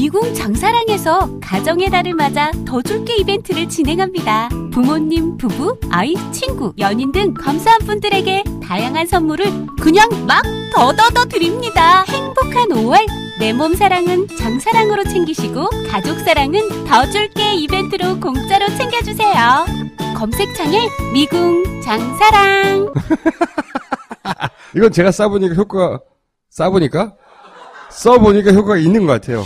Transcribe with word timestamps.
미궁 0.00 0.32
장사랑에서 0.32 1.28
가정의 1.42 1.90
달을 1.90 2.14
맞아 2.14 2.50
더 2.66 2.80
줄게 2.80 3.16
이벤트를 3.18 3.68
진행합니다. 3.68 4.48
부모님, 4.72 5.36
부부, 5.36 5.78
아이, 5.90 6.14
친구, 6.32 6.72
연인 6.78 7.12
등 7.12 7.34
감사한 7.34 7.80
분들에게 7.80 8.44
다양한 8.66 9.06
선물을 9.06 9.44
그냥 9.78 10.08
막 10.26 10.42
더더더 10.72 11.26
드립니다. 11.26 12.04
행복한 12.04 12.70
5월 12.70 13.06
내 13.40 13.52
몸 13.52 13.74
사랑은 13.74 14.26
장사랑으로 14.38 15.04
챙기시고 15.04 15.68
가족 15.90 16.18
사랑은 16.20 16.86
더 16.86 17.04
줄게 17.10 17.52
이벤트로 17.56 18.20
공짜로 18.20 18.68
챙겨주세요. 18.78 19.66
검색창에 20.16 20.88
미궁 21.12 21.82
장사랑 21.82 22.94
이건 24.74 24.92
제가 24.92 25.10
써보니까 25.10 25.54
효과가, 25.56 26.00
써보니까? 26.48 27.12
써보니까 27.90 28.52
효과가 28.52 28.78
있는 28.78 29.04
것 29.04 29.12
같아요. 29.12 29.44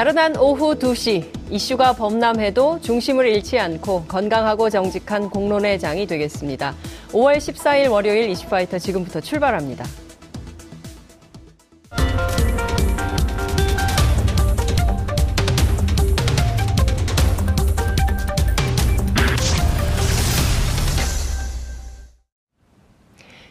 나른한 0.00 0.38
오후 0.38 0.74
2시 0.76 1.30
이슈가 1.50 1.92
범람해도 1.92 2.80
중심을 2.80 3.26
잃지 3.26 3.58
않고 3.58 4.04
건강하고 4.08 4.70
정직한 4.70 5.28
공론의 5.28 5.78
장이 5.78 6.06
되겠습니다. 6.06 6.74
5월 7.08 7.36
14일 7.36 7.90
월요일 7.90 8.30
이슈파이터 8.30 8.78
지금부터 8.78 9.20
출발합니다. 9.20 9.84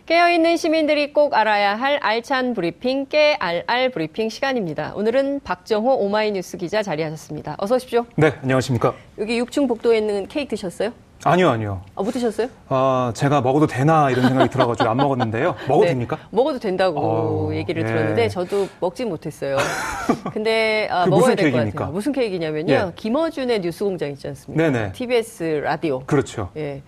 깨어있는 0.09 0.57
시민들이 0.57 1.13
꼭 1.13 1.35
알아야 1.35 1.75
할 1.75 1.99
알찬 2.01 2.55
브리핑, 2.55 3.05
깨알알 3.05 3.91
브리핑 3.91 4.29
시간입니다. 4.29 4.93
오늘은 4.95 5.41
박정호 5.43 5.97
오마이뉴스 5.97 6.57
기자 6.57 6.81
자리하셨습니다. 6.81 7.57
어서 7.59 7.75
오십시오. 7.75 8.07
네, 8.15 8.33
안녕하십니까. 8.41 8.95
여기 9.19 9.39
6층 9.39 9.67
복도에 9.67 9.99
있는 9.99 10.27
케이크 10.27 10.55
드셨어요? 10.55 10.93
아니요, 11.25 11.49
아니요. 11.49 11.83
아, 11.93 12.01
못 12.01 12.09
드셨어요? 12.09 12.47
아, 12.69 13.11
제가 13.13 13.41
먹어도 13.41 13.67
되나 13.67 14.09
이런 14.09 14.27
생각이 14.29 14.49
들어가지고 14.49 14.89
안 14.89 14.97
먹었는데요. 14.97 15.55
먹어도 15.69 15.83
네, 15.83 15.89
됩니까? 15.89 16.17
먹어도 16.31 16.57
된다고 16.57 16.99
어, 16.99 17.53
얘기를 17.53 17.83
예. 17.83 17.85
들었는데 17.85 18.29
저도 18.29 18.67
먹진 18.79 19.09
못했어요. 19.09 19.57
근데 20.33 20.87
아, 20.89 21.03
그 21.03 21.09
먹어야 21.11 21.35
될 21.35 21.51
것? 21.51 21.71
같아요. 21.71 21.91
무슨 21.91 22.13
케이크냐면요. 22.13 22.73
예. 22.73 22.91
김어준의 22.95 23.59
뉴스공장 23.59 24.09
있지 24.13 24.27
않습니까? 24.29 24.71
네네. 24.71 24.91
TBS 24.93 25.61
라디오. 25.63 25.99
그렇죠. 25.99 26.49
예. 26.57 26.81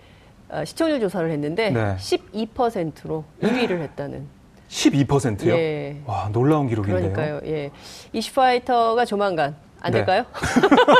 아, 0.52 0.64
시청률 0.66 1.00
조사를 1.00 1.30
했는데 1.30 1.70
네. 1.70 1.96
12%로 1.96 3.24
1위를 3.42 3.80
했다는. 3.80 4.26
12%요? 4.68 5.54
예. 5.54 5.96
와, 6.06 6.28
놀라운 6.32 6.68
기록인데요. 6.68 7.12
그러니까요. 7.12 7.40
예. 7.46 7.70
이슈파이터가 8.12 9.04
조만간 9.06 9.56
안 9.80 9.90
네. 9.92 9.98
될까요? 9.98 10.24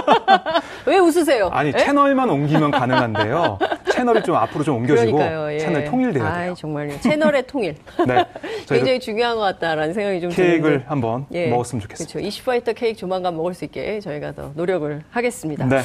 왜 0.86 0.98
웃으세요? 0.98 1.48
아니, 1.52 1.68
예? 1.68 1.72
채널만 1.72 2.28
옮기면 2.30 2.70
가능한데요. 2.70 3.58
채널이 3.92 4.22
좀 4.22 4.36
앞으로 4.36 4.64
좀 4.64 4.76
옮겨지고. 4.76 5.52
예. 5.52 5.58
채널 5.58 5.84
통일돼야 5.84 6.24
돼요. 6.24 6.32
아이, 6.50 6.54
정말요. 6.54 6.98
채널의 7.00 7.46
통일. 7.46 7.76
네. 8.08 8.24
굉장히 8.68 9.00
중요한 9.00 9.36
것 9.36 9.42
같다라는 9.42 9.92
생각이 9.94 10.20
좀 10.22 10.30
케이크를 10.30 10.60
드는데. 10.84 10.84
한번 10.88 11.26
먹었으면 11.30 11.80
좋겠습니다. 11.82 12.12
그렇죠. 12.12 12.26
이슈파이터 12.26 12.72
케이크 12.72 12.98
조만간 12.98 13.36
먹을 13.36 13.52
수 13.54 13.64
있게 13.66 14.00
저희가 14.00 14.32
더 14.32 14.50
노력을 14.54 15.02
하겠습니다. 15.10 15.66
네. 15.66 15.80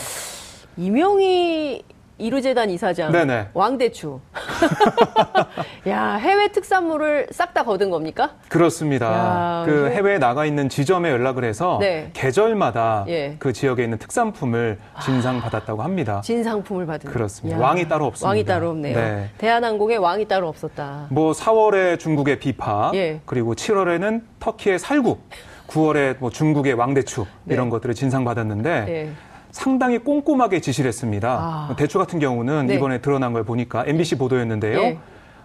이명희 0.77 1.83
이루재단 2.19 2.69
이사장 2.72 3.11
네네. 3.11 3.50
왕대추. 3.53 4.19
야 5.88 6.13
해외 6.16 6.47
특산물을 6.51 7.28
싹 7.31 7.53
다 7.53 7.63
거둔 7.63 7.89
겁니까? 7.89 8.31
그렇습니다. 8.50 9.05
야, 9.61 9.63
그 9.66 9.72
이거- 9.78 9.88
해외에 9.89 10.17
나가 10.19 10.45
있는 10.45 10.67
지점에 10.69 11.09
연락을 11.11 11.44
해서 11.44 11.77
네. 11.79 12.09
계절마다 12.13 13.06
예. 13.07 13.35
그 13.39 13.53
지역에 13.53 13.83
있는 13.83 13.97
특산품을 13.97 14.79
진상 15.03 15.39
받았다고 15.39 15.81
합니다. 15.81 16.22
진상품을 16.22 16.85
받은. 16.85 17.09
그렇습니다. 17.11 17.59
왕이 17.59 17.88
따로 17.88 18.06
없습니다. 18.06 18.27
왕이 18.29 18.45
따로 18.45 18.69
없네요. 18.72 18.95
네. 18.97 19.29
대한항공에 19.38 19.95
왕이 19.95 20.27
따로 20.27 20.47
없었다. 20.50 21.07
뭐 21.09 21.31
4월에 21.33 22.00
중국의 22.00 22.39
비파, 22.39 22.91
예. 22.95 23.22
그리고 23.25 23.56
7월에는 23.56 24.22
터키의 24.39 24.79
살구, 24.79 25.17
9월에 25.67 26.17
뭐 26.19 26.29
중국의 26.29 26.73
왕대추 26.73 27.25
네. 27.44 27.53
이런 27.56 27.69
것들을 27.69 27.94
진상 27.95 28.23
받았는데 28.25 28.85
예. 28.88 29.09
상당히 29.52 29.97
꼼꼼하게 30.00 30.62
지시를 30.62 30.88
했습니다. 30.90 31.68
아. 31.69 31.75
대추 31.78 31.97
같은 31.97 32.19
경우는 32.19 32.68
네. 32.68 32.75
이번에 32.75 33.00
드러난 33.00 33.34
걸 33.34 33.44
보니까 33.44 33.84
MBC 33.88 34.18
보도였는데요. 34.18 34.80
예. 34.80 34.97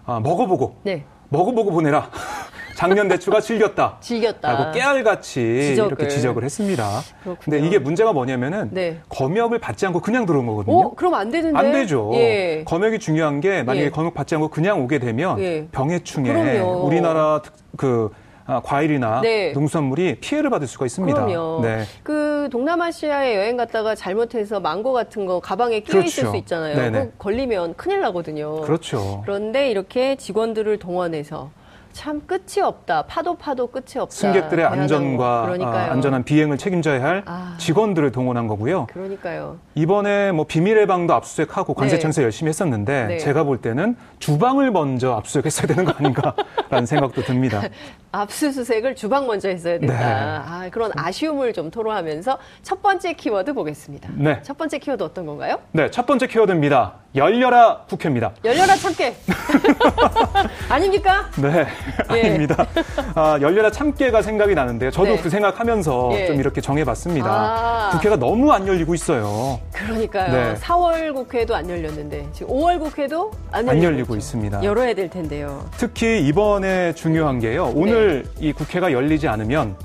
아, 0.05 0.19
먹어보고 0.19 0.77
네. 0.83 1.03
먹어보고 1.29 1.71
보내라. 1.71 2.09
작년 2.75 3.07
대추가 3.07 3.39
질겼다. 3.39 3.97
즐겼다. 4.01 4.51
라고 4.51 4.71
깨알같이 4.71 5.61
지적을. 5.67 5.91
이렇게 5.91 6.07
지적을 6.07 6.43
했습니다. 6.43 7.01
그렇군요. 7.23 7.37
근데 7.39 7.67
이게 7.67 7.77
문제가 7.79 8.11
뭐냐면은 8.13 8.69
네. 8.71 8.99
검역을 9.09 9.59
받지 9.59 9.85
않고 9.85 10.01
그냥 10.01 10.25
들어온 10.25 10.47
거거든요. 10.47 10.77
어, 10.87 10.93
그럼 10.95 11.13
안 11.13 11.29
되는데. 11.29 11.57
안 11.57 11.71
되죠. 11.71 12.11
예. 12.15 12.63
검역이 12.65 12.97
중요한 12.99 13.41
게 13.41 13.61
만약에 13.63 13.85
예. 13.85 13.89
검역 13.89 14.15
받지 14.15 14.33
않고 14.35 14.49
그냥 14.49 14.81
오게 14.81 14.97
되면 14.99 15.39
예. 15.39 15.67
병해충에 15.71 16.33
그럼요. 16.33 16.85
우리나라 16.85 17.41
특- 17.43 17.53
그 17.77 18.09
아, 18.11 18.22
과일이나 18.63 19.21
네. 19.21 19.51
농수산물이 19.53 20.17
피해를 20.19 20.49
받을 20.49 20.67
수가 20.67 20.85
있습니다. 20.85 21.25
그럼요. 21.25 21.61
네. 21.61 21.83
그 22.03 22.49
동남아시아에 22.51 23.35
여행 23.35 23.57
갔다가 23.57 23.95
잘못해서 23.95 24.59
망고 24.59 24.93
같은 24.93 25.25
거 25.25 25.39
가방에 25.39 25.79
끼어 25.79 26.01
있을 26.01 26.23
그렇죠. 26.23 26.31
수 26.31 26.37
있잖아요. 26.37 26.75
네네. 26.75 27.11
걸리면 27.17 27.75
큰일 27.75 28.01
나거든요. 28.01 28.61
그렇죠. 28.61 29.21
그런데 29.25 29.69
이렇게 29.71 30.15
직원들을 30.15 30.77
동원해서 30.79 31.51
참 31.93 32.21
끝이 32.25 32.59
없다. 32.61 33.03
파도 33.03 33.35
파도 33.35 33.67
끝이 33.67 33.99
없다. 33.99 34.15
승객들의. 34.15 34.65
안전과. 34.65 35.55
아, 35.61 35.87
안전한 35.91 36.23
비행을 36.23 36.57
책임져야 36.57 37.03
할 37.03 37.23
아. 37.27 37.55
직원들을 37.59 38.11
동원한 38.11 38.47
거고요. 38.47 38.87
그러니까요. 38.87 39.57
이번에 39.75 40.31
뭐 40.31 40.45
비밀의 40.45 40.87
방도 40.87 41.13
압수수색하고 41.13 41.75
관세 41.75 41.95
네. 41.95 42.01
청소 42.01 42.23
열심히 42.23 42.49
했었는데 42.49 43.05
네. 43.05 43.17
제가 43.19 43.43
볼 43.43 43.61
때는 43.61 43.95
주방을 44.17 44.71
먼저 44.71 45.13
압수수색했어야 45.13 45.67
되는 45.67 45.85
거 45.85 45.93
아닌가라는 45.97 46.85
생각도 46.87 47.21
듭니다. 47.21 47.61
압수수색을 48.13 48.95
주방 48.95 49.25
먼저 49.25 49.49
했어야 49.49 49.79
된다. 49.79 49.97
네. 49.97 50.03
아, 50.05 50.69
그런 50.71 50.91
아쉬움을 50.95 51.51
좀 51.51 51.71
토로하면서 51.71 52.37
첫 52.61 52.81
번째 52.81 53.13
키워드 53.13 53.53
보겠습니다. 53.53 54.09
네. 54.15 54.39
첫 54.43 54.55
번째 54.57 54.77
키워드 54.77 55.03
어떤 55.03 55.25
건가요? 55.25 55.59
네, 55.71 55.89
첫 55.89 56.05
번째 56.05 56.27
키워드입니다. 56.27 56.93
열려라 57.15 57.81
국회입니다. 57.89 58.31
열려라 58.43 58.75
참깨. 58.75 59.15
아닙니까? 60.69 61.29
네, 61.37 61.65
예. 62.11 62.21
아닙니다. 62.21 62.65
아, 63.13 63.37
열려라 63.41 63.69
참깨가 63.69 64.21
생각이 64.21 64.55
나는데요. 64.55 64.89
저도 64.89 65.15
네. 65.15 65.21
그 65.21 65.29
생각하면서 65.29 66.09
예. 66.13 66.27
좀 66.27 66.39
이렇게 66.39 66.61
정해봤습니다. 66.61 67.27
아. 67.27 67.89
국회가 67.91 68.15
너무 68.15 68.51
안 68.51 68.67
열리고 68.67 68.95
있어요. 68.95 69.59
그러니까요. 69.73 70.31
네. 70.31 70.53
4월 70.55 71.13
국회도 71.13 71.55
안 71.55 71.69
열렸는데 71.69 72.27
지금 72.31 72.53
5월 72.53 72.79
국회도 72.79 73.31
안 73.51 73.67
열리고, 73.67 73.71
안 73.71 73.83
열리고 73.83 74.15
있죠. 74.15 74.17
있습니다. 74.17 74.63
열어야 74.63 74.93
될 74.95 75.09
텐데요. 75.09 75.65
특히 75.77 76.25
이번에 76.25 76.93
중요한 76.93 77.39
게요. 77.39 77.71
오늘 77.75 78.02
이 78.39 78.51
국회가 78.53 78.91
열리지 78.91 79.27
않으면 79.27 79.75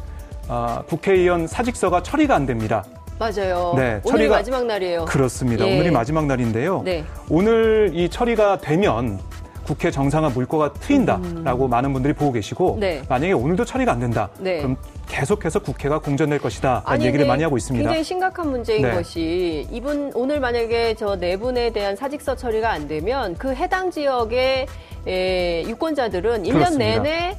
아, 0.48 0.82
국회의원 0.88 1.46
사직서가 1.46 2.02
처리가 2.02 2.34
안 2.34 2.46
됩니다. 2.46 2.84
맞아요. 3.18 3.74
네, 3.76 4.00
오늘 4.04 4.26
처리가- 4.26 4.30
마지막 4.30 4.64
날이에요. 4.66 5.04
그렇습니다. 5.06 5.66
예. 5.66 5.74
오늘이 5.74 5.90
마지막 5.90 6.26
날인데요. 6.26 6.82
네. 6.84 7.04
오늘 7.28 7.90
이 7.92 8.08
처리가 8.08 8.58
되면 8.58 9.18
국회 9.66 9.90
정상화 9.90 10.30
물꼬가 10.30 10.72
트인다라고 10.72 11.68
많은 11.68 11.92
분들이 11.92 12.14
보고 12.14 12.32
계시고 12.32 12.76
음. 12.76 12.80
네. 12.80 13.02
만약에 13.08 13.32
오늘도 13.32 13.64
처리가 13.66 13.92
안 13.92 14.00
된다. 14.00 14.30
네. 14.38 14.58
그럼 14.58 14.76
계속해서 15.08 15.58
국회가 15.58 15.98
공전될 15.98 16.38
것이다. 16.38 16.84
라는 16.86 17.04
얘기를 17.04 17.26
많이 17.26 17.42
하고 17.42 17.56
있습니다. 17.58 17.82
굉장히 17.82 18.04
심각한 18.04 18.50
문제인 18.50 18.82
네. 18.82 18.92
것이 18.92 19.66
이분 19.70 20.10
오늘 20.14 20.40
만약에 20.40 20.94
저 20.94 21.16
네 21.16 21.36
분에 21.36 21.70
대한 21.72 21.96
사직서 21.96 22.36
처리가 22.36 22.70
안 22.70 22.88
되면 22.88 23.34
그 23.36 23.52
해당 23.54 23.90
지역의 23.90 24.66
에, 25.06 25.62
유권자들은 25.66 26.46
일년 26.46 26.60
그렇습니다. 26.60 27.02
내내 27.02 27.36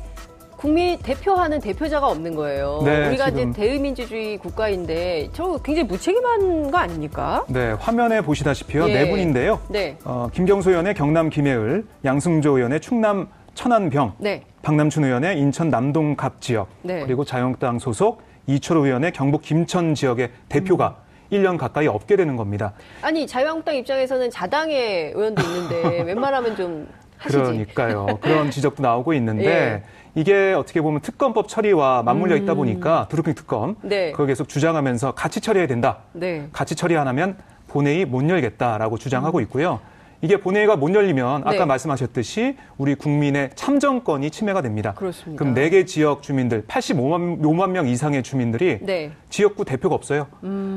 국민 0.63 0.97
대표하는 0.99 1.61
대표자가 1.61 2.07
없는 2.07 2.35
거예요. 2.35 2.81
네, 2.83 3.07
우리가 3.07 3.31
지금- 3.31 3.51
이제 3.51 3.61
대의민주주의 3.61 4.37
국가인데 4.37 5.29
저 5.31 5.57
굉장히 5.63 5.87
무책임한 5.87 6.69
거 6.69 6.77
아닙니까? 6.77 7.45
네, 7.47 7.71
화면에 7.79 8.19
보시다시피요. 8.19 8.89
예. 8.89 8.93
네 8.93 9.09
분인데요. 9.09 9.61
네. 9.69 9.97
어, 10.03 10.27
김경수 10.33 10.71
의원의 10.71 10.95
경남 10.95 11.29
김해을, 11.29 11.85
양승조 12.03 12.57
의원의 12.57 12.81
충남 12.81 13.29
천안병, 13.53 14.15
네. 14.17 14.43
박남춘 14.61 15.05
의원의 15.05 15.39
인천 15.39 15.69
남동 15.69 16.17
갑 16.17 16.41
지역, 16.41 16.67
네. 16.81 17.03
그리고 17.05 17.23
자유한국당 17.23 17.79
소속 17.79 18.21
이철호 18.47 18.85
의원의 18.85 19.13
경북 19.13 19.41
김천 19.43 19.95
지역의 19.95 20.29
대표가 20.49 20.97
1년 21.31 21.57
가까이 21.57 21.87
없게 21.87 22.17
되는 22.17 22.35
겁니다. 22.35 22.73
아니 23.01 23.25
자유한국당 23.25 23.77
입장에서는 23.77 24.29
자당의 24.29 25.13
의원도 25.15 25.41
있는데 25.41 26.01
웬만하면 26.03 26.57
좀 26.57 26.87
하시지. 27.17 27.37
그러니까요. 27.37 28.07
그런 28.21 28.49
지적도 28.49 28.81
나오고 28.81 29.13
있는데 29.13 29.45
예. 29.45 29.83
이게 30.15 30.53
어떻게 30.53 30.81
보면 30.81 31.01
특검법 31.01 31.47
처리와 31.47 32.03
맞물려 32.03 32.35
있다 32.37 32.53
보니까 32.53 33.07
드루킹 33.09 33.35
특검 33.35 33.69
음. 33.69 33.75
네. 33.83 34.11
그걸 34.11 34.27
계속 34.27 34.49
주장하면서 34.49 35.13
같이 35.13 35.41
처리해야 35.41 35.67
된다. 35.67 35.99
네. 36.13 36.47
같이 36.51 36.75
처리 36.75 36.97
안 36.97 37.07
하면 37.07 37.37
본회의 37.67 38.05
못 38.05 38.27
열겠다라고 38.27 38.97
주장하고 38.97 39.41
있고요. 39.41 39.79
이게 40.21 40.37
본회의가 40.37 40.75
못 40.75 40.93
열리면 40.93 41.41
아까 41.43 41.51
네. 41.51 41.65
말씀하셨듯이 41.65 42.57
우리 42.77 42.95
국민의 42.95 43.51
참정권이 43.55 44.29
침해가 44.31 44.61
됩니다. 44.61 44.93
그렇습니다. 44.93 45.39
그럼 45.39 45.53
네 45.53 45.69
개 45.69 45.85
지역 45.85 46.21
주민들 46.23 46.63
85만 46.67 47.41
5만 47.41 47.69
명 47.69 47.87
이상의 47.87 48.23
주민들이 48.23 48.79
네. 48.81 49.11
지역구 49.29 49.63
대표가 49.63 49.95
없어요. 49.95 50.27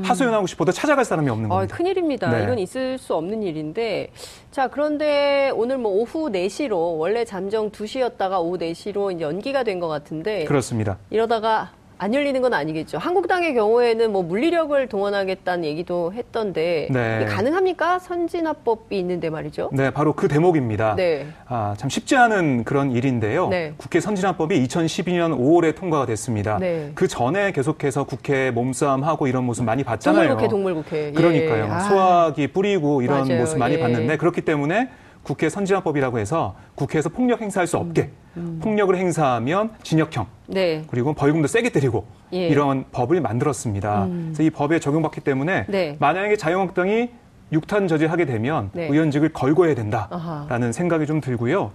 하소연하고 0.03 0.47
싶어도 0.47 0.71
찾아갈 0.71 1.03
사람이 1.03 1.29
없는 1.29 1.51
아, 1.51 1.55
겁니다. 1.55 1.75
큰일입니다. 1.75 2.29
네. 2.29 2.43
이건 2.43 2.59
있을 2.59 2.97
수 2.97 3.15
없는 3.15 3.43
일인데. 3.43 4.09
자, 4.51 4.67
그런데 4.67 5.51
오늘 5.55 5.77
뭐 5.79 5.91
오후 5.91 6.29
4시로 6.29 6.97
원래 6.99 7.25
잠정 7.25 7.71
2시였다가 7.71 8.39
오후 8.41 8.57
4시로 8.59 9.11
이제 9.13 9.23
연기가 9.23 9.63
된 9.63 9.79
것 9.79 9.87
같은데 9.87 10.45
그렇습니다. 10.45 10.97
이러다가 11.09 11.71
안 12.03 12.13
열리는 12.13 12.41
건 12.41 12.53
아니겠죠. 12.53 12.97
한국당의 12.97 13.53
경우에는 13.53 14.11
뭐 14.11 14.23
물리력을 14.23 14.87
동원하겠다는 14.89 15.63
얘기도 15.63 16.11
했던데 16.11 16.89
네. 16.91 17.25
가능합니까? 17.29 17.99
선진화법이 17.99 18.99
있는데 18.99 19.29
말이죠. 19.29 19.69
네, 19.71 19.89
바로 19.89 20.11
그 20.11 20.27
대목입니다. 20.27 20.97
네. 20.97 21.25
아, 21.47 21.75
참 21.77 21.89
쉽지 21.89 22.17
않은 22.17 22.65
그런 22.65 22.91
일인데요. 22.91 23.47
네. 23.47 23.73
국회 23.77 24.01
선진화법이 24.01 24.61
2012년 24.67 25.39
5월에 25.39 25.77
통과가 25.77 26.05
됐습니다. 26.07 26.57
네. 26.59 26.91
그 26.93 27.07
전에 27.07 27.53
계속해서 27.53 28.03
국회 28.03 28.51
몸싸움하고 28.51 29.27
이런 29.27 29.45
모습 29.45 29.63
많이 29.63 29.85
봤잖아요. 29.85 30.37
동물국회, 30.37 30.49
동물국회. 30.49 31.07
예. 31.07 31.11
그러니까요. 31.13 31.71
아. 31.71 31.79
소화기 31.79 32.47
뿌리고 32.47 33.01
이런 33.01 33.27
맞아요. 33.29 33.39
모습 33.39 33.57
많이 33.57 33.75
예. 33.75 33.79
봤는데 33.79 34.17
그렇기 34.17 34.41
때문에 34.41 34.89
국회 35.23 35.49
선진화법이라고 35.49 36.19
해서 36.19 36.55
국회에서 36.75 37.09
폭력 37.09 37.41
행사할 37.41 37.65
수 37.65 37.77
없게 37.77 38.11
음. 38.37 38.59
폭력을 38.61 38.95
행사하면 38.95 39.71
징역형 39.83 40.27
네. 40.47 40.83
그리고 40.87 41.13
벌금도 41.13 41.47
세게 41.47 41.69
때리고 41.69 42.05
예. 42.33 42.47
이런 42.47 42.85
법을 42.91 43.21
만들었습니다. 43.21 44.07
그래서 44.09 44.43
이 44.43 44.49
법에 44.49 44.79
적용받기 44.79 45.21
때문에 45.21 45.65
네. 45.69 45.95
만약에 45.99 46.35
자유한국당이 46.35 47.09
육탄 47.51 47.87
저지하게 47.87 48.25
되면 48.25 48.69
네. 48.73 48.87
의원직을 48.87 49.29
걸고 49.29 49.65
해야 49.65 49.73
아하. 49.73 49.75
된다라는 49.75 50.71
생각이 50.73 51.05
좀 51.05 51.21
들고요. 51.21 51.71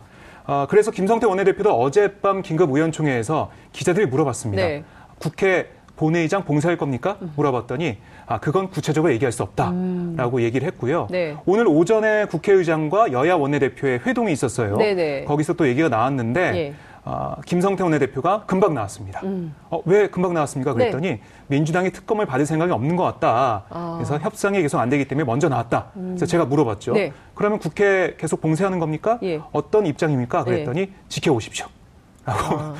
어, 0.47 0.67
그래서 0.69 0.91
김성태 0.91 1.27
원내대표도 1.27 1.73
어젯밤 1.73 2.43
긴급 2.43 2.71
의원총회에서 2.71 3.50
기자들이 3.73 4.06
물어봤습니다. 4.06 4.62
네. 4.62 4.85
국회 5.19 5.69
본회의장 5.99 6.45
봉사할 6.45 6.79
겁니까? 6.79 7.19
물어봤더니 7.37 7.99
아 8.27 8.39
그건 8.39 8.71
구체적으로 8.71 9.12
얘기할 9.12 9.33
수 9.33 9.43
없다라고 9.43 10.43
얘기를 10.43 10.67
했고요. 10.69 11.03
음. 11.03 11.12
네. 11.12 11.37
오늘 11.45 11.67
오전에 11.67 12.27
국회의장과 12.27 13.12
여야 13.12 13.35
원내대표의 13.35 14.00
회동이 14.06 14.33
있었어요. 14.33 14.77
네네. 14.77 15.25
거기서 15.25 15.55
또 15.55 15.67
얘기가 15.67 15.89
나왔는데 15.89 16.41
예. 16.56 16.75
아, 17.05 17.37
김성태 17.47 17.83
원내대표가 17.83 18.45
금방 18.47 18.75
나왔습니다. 18.75 19.23
음. 19.25 19.55
어, 19.71 19.81
왜 19.87 20.09
금방 20.09 20.35
나왔습니까? 20.35 20.75
그랬더니 20.75 21.21
민주당이 21.49 21.91
특검을 21.91 22.27
받을 22.27 22.47
생각이 22.47 22.71
없는 22.71 22.97
것 22.97 23.03
같다. 23.05 23.65
아. 23.71 23.95
그래서 23.97 24.19
협상이 24.19 24.62
계속 24.62 24.79
안 24.79 24.91
되기 24.91 25.06
때문에 25.06 25.25
먼저 25.25 25.49
나왔다. 25.49 25.87
그래서 25.95 26.27
제가 26.27 26.45
물어봤죠. 26.45 26.93
네. 26.93 27.12
그러면 27.35 27.59
국회 27.59 28.15
계속 28.19 28.41
봉쇄하는 28.41 28.79
겁니까? 28.79 29.19
예. 29.23 29.41
어떤 29.53 29.87
입장입니까? 29.87 30.45
그랬더니 30.45 30.93
지켜오십시오. 31.09 31.67
라고 32.28 32.56
아. 32.58 32.75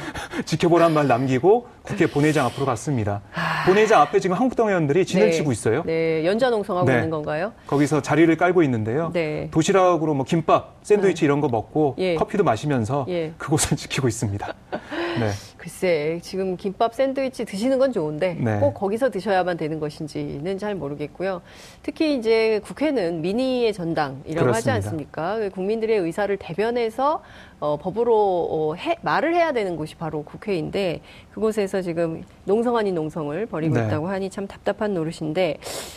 지켜보란 0.45 0.93
말 0.93 1.09
남기고 1.09 1.67
국회 1.83 2.07
본회의장 2.07 2.45
앞으로 2.47 2.67
갔습니다. 2.67 3.23
본회의장 3.65 4.03
앞에 4.03 4.21
지금 4.21 4.37
한국당 4.37 4.69
의원들이 4.69 5.07
진을 5.07 5.27
네. 5.27 5.33
치고 5.33 5.53
있어요. 5.53 5.83
네. 5.87 6.25
연좌농성하고 6.27 6.87
네. 6.87 6.97
있는 6.97 7.09
건가요? 7.09 7.53
거기서 7.67 8.03
자리를 8.03 8.37
깔고 8.37 8.63
있는데요. 8.65 9.11
네. 9.15 9.49
도시락으로 9.51 10.13
뭐 10.13 10.27
김밥, 10.27 10.77
샌드위치 10.83 11.25
이런 11.25 11.41
거 11.41 11.49
먹고 11.49 11.95
예. 11.97 12.15
커피도 12.17 12.45
마시면서 12.45 13.07
예. 13.09 13.33
그곳을 13.39 13.77
지키고 13.79 14.07
있습니다. 14.07 14.55
네. 15.19 15.31
글쎄, 15.57 16.21
지금 16.23 16.57
김밥 16.57 16.95
샌드위치 16.95 17.45
드시는 17.45 17.79
건 17.79 17.93
좋은데 17.93 18.37
네. 18.39 18.59
꼭 18.61 18.75
거기서 18.75 19.11
드셔야만 19.11 19.57
되는 19.57 19.81
것인지는 19.81 20.59
잘 20.59 20.75
모르겠고요. 20.75 21.41
특히 21.83 22.17
이제 22.17 22.61
국회는 22.65 23.23
민의의 23.23 23.73
전당이라고 23.73 24.29
하지 24.29 24.65
그렇습니다. 24.65 24.75
않습니까? 24.75 25.37
그 25.39 25.51
국민들의 25.51 25.99
의사를 25.99 26.35
대변해서 26.37 27.23
어, 27.61 27.77
법으로 27.77 28.15
어, 28.51 28.75
해- 28.77 28.97
말을 29.03 29.35
해야 29.35 29.51
되는 29.53 29.77
곳이 29.77 29.97
바로 29.97 30.23
국회인데 30.23 31.01
그곳에서 31.35 31.83
지금 31.83 32.23
농성 32.45 32.77
아닌 32.77 32.95
농성을 32.95 33.47
벌이고 33.47 33.75
네. 33.75 33.87
있다고 33.87 34.09
하니 34.09 34.31
참 34.31 34.47
답답한 34.47 34.95
노릇인데 34.95 35.57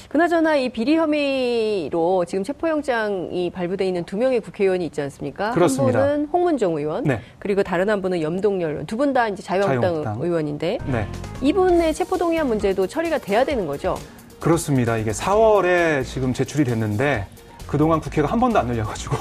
그나저나 0.10 0.56
이 0.56 0.70
비리 0.70 0.96
혐의로 0.98 2.26
지금 2.26 2.44
체포영장이 2.44 3.52
발부돼 3.52 3.86
있는 3.88 4.04
두 4.06 4.18
명의 4.18 4.40
국회의원이 4.40 4.86
있지 4.86 5.02
않습니까? 5.02 5.52
그렇습니다. 5.52 6.00
한 6.02 6.10
분은 6.10 6.26
홍문정 6.34 6.78
의원, 6.78 7.04
네. 7.04 7.20
그리고 7.38 7.62
다른 7.64 7.90
한 7.90 8.02
분은 8.02 8.22
염동열 8.22 8.72
의원. 8.72 8.86
두 8.88 8.98
분 8.98 9.14
다 9.14 9.28
이제 9.28 9.42
자유한국당, 9.44 9.82
자유한국당. 9.94 10.22
의원인데 10.26 10.78
네. 10.88 11.08
이분의 11.42 11.94
체포동의안 11.94 12.48
문제도 12.48 12.86
처리가 12.88 13.18
돼야 13.20 13.44
되는 13.44 13.68
거죠. 13.68 13.96
그렇습니다. 14.40 14.98
이게 14.98 15.12
4월에 15.12 16.04
지금 16.06 16.34
제출이 16.34 16.64
됐는데 16.64 17.28
그동안 17.68 18.00
국회가 18.00 18.28
한 18.28 18.40
번도 18.40 18.58
안 18.60 18.68
열려가지고 18.70 19.16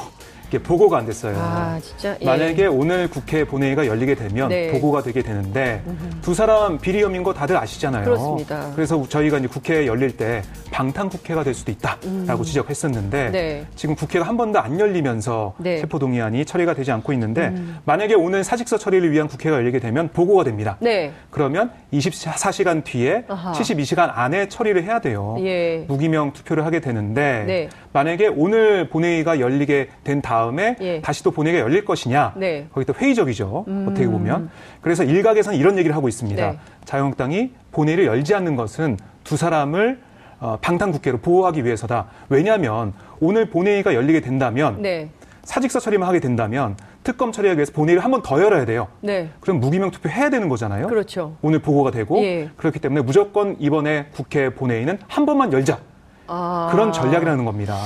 보고가 0.58 0.98
안 0.98 1.06
됐어요. 1.06 1.36
아 1.38 1.78
진짜. 1.82 2.16
예. 2.20 2.24
만약에 2.24 2.66
오늘 2.66 3.08
국회 3.08 3.44
본회의가 3.44 3.86
열리게 3.86 4.14
되면 4.14 4.48
네. 4.48 4.72
보고가 4.72 5.02
되게 5.02 5.22
되는데 5.22 5.82
두 6.22 6.34
사람 6.34 6.78
비리 6.78 7.02
혐의인 7.02 7.22
거 7.22 7.32
다들 7.32 7.56
아시잖아요. 7.56 8.04
그렇습니다. 8.04 8.72
그래서 8.74 9.02
저희가 9.08 9.38
이제 9.38 9.46
국회 9.46 9.86
열릴 9.86 10.16
때 10.16 10.42
방탄 10.70 11.08
국회가 11.08 11.44
될 11.44 11.54
수도 11.54 11.70
있다라고 11.72 12.44
지적했었는데 12.44 13.26
음. 13.26 13.32
네. 13.32 13.66
지금 13.76 13.94
국회가 13.94 14.26
한 14.26 14.36
번도 14.36 14.58
안 14.58 14.78
열리면서 14.78 15.54
네. 15.58 15.76
음. 15.76 15.80
체포 15.80 15.98
동의안이 15.98 16.44
처리가 16.44 16.74
되지 16.74 16.92
않고 16.92 17.12
있는데 17.12 17.52
만약에 17.84 18.14
오늘 18.14 18.44
사직서 18.44 18.78
처리를 18.78 19.10
위한 19.12 19.28
국회가 19.28 19.56
열리게 19.56 19.80
되면 19.80 20.08
보고가 20.08 20.44
됩니다. 20.44 20.76
네. 20.80 21.12
그러면 21.30 21.70
24시간 21.92 22.84
뒤에 22.84 23.24
아하. 23.28 23.52
72시간 23.52 24.10
안에 24.14 24.48
처리를 24.48 24.84
해야 24.84 25.00
돼요. 25.00 25.36
예. 25.40 25.84
무기명 25.88 26.32
투표를 26.32 26.64
하게 26.64 26.80
되는데 26.80 27.44
네. 27.46 27.68
만약에 27.92 28.28
오늘 28.28 28.88
본회의가 28.88 29.40
열리게 29.40 29.88
된 30.04 30.22
다음에 30.22 30.76
예. 30.80 31.00
다시 31.00 31.24
또 31.24 31.30
본회의가 31.32 31.60
열릴 31.62 31.84
것이냐 31.84 32.34
네. 32.36 32.66
거기 32.72 32.86
또 32.86 32.92
회의적이죠 32.94 33.64
어떻게 33.88 34.06
보면 34.06 34.50
그래서 34.80 35.02
일각에서는 35.02 35.58
이런 35.58 35.76
얘기를 35.76 35.96
하고 35.96 36.08
있습니다 36.08 36.50
네. 36.52 36.58
자유한국당이 36.84 37.50
본회의를 37.72 38.06
열지 38.06 38.34
않는 38.34 38.54
것은 38.56 38.96
두 39.24 39.36
사람을 39.36 39.98
어, 40.38 40.56
방탄국회로 40.62 41.18
보호하기 41.18 41.64
위해서다 41.64 42.06
왜냐하면 42.28 42.92
오늘 43.20 43.50
본회의가 43.50 43.94
열리게 43.94 44.20
된다면 44.20 44.80
네. 44.80 45.10
사직서 45.42 45.80
처리만 45.80 46.08
하게 46.08 46.20
된다면 46.20 46.76
특검 47.02 47.32
처리하기 47.32 47.58
위해서 47.58 47.72
본회의를 47.72 48.04
한 48.04 48.10
번 48.12 48.22
더 48.22 48.40
열어야 48.40 48.64
돼요 48.66 48.86
네. 49.00 49.30
그럼 49.40 49.58
무기명 49.58 49.90
투표 49.90 50.08
해야 50.08 50.30
되는 50.30 50.48
거잖아요 50.48 50.86
그렇죠. 50.86 51.36
오늘 51.42 51.58
보고가 51.58 51.90
되고 51.90 52.22
예. 52.22 52.50
그렇기 52.56 52.78
때문에 52.78 53.02
무조건 53.02 53.56
이번에 53.58 54.06
국회 54.12 54.50
본회의는 54.54 54.98
한 55.08 55.26
번만 55.26 55.52
열자 55.52 55.78
아. 56.32 56.68
그런 56.70 56.92
전략이라는 56.92 57.44
겁니다. 57.44 57.76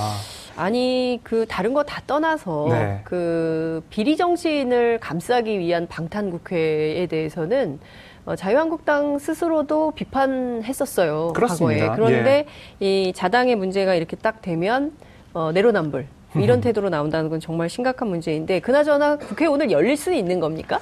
아니 0.57 1.19
그 1.25 1.47
다른 1.49 1.73
거 1.75 1.83
다 1.83 2.01
떠나서 2.07 2.67
네. 2.71 3.01
그 3.05 3.83
비리 3.91 4.17
정신을 4.17 4.99
감싸기 5.01 5.59
위한 5.59 5.89
방탄 5.89 6.31
국회에 6.31 7.07
대해서는 7.07 7.81
어, 8.27 8.37
자유한국당 8.37 9.19
스스로도 9.19 9.93
비판했었어요. 9.93 11.33
그렇습니다. 11.35 11.85
예. 11.85 11.89
과거에. 11.89 11.97
그런데 11.97 12.47
이 12.81 13.13
자당의 13.15 13.57
문제가 13.57 13.95
이렇게 13.95 14.15
딱 14.17 14.43
되면 14.43 14.93
어, 15.33 15.51
내로남불 15.53 16.07
이런 16.37 16.61
태도로 16.61 16.89
나온다는 16.89 17.31
건 17.31 17.39
정말 17.41 17.69
심각한 17.69 18.09
문제인데 18.09 18.61
그나저나 18.61 19.17
국회 19.17 19.47
오늘 19.47 19.71
열릴 19.71 19.97
수는 19.97 20.19
있는 20.19 20.41
겁니까? 20.41 20.81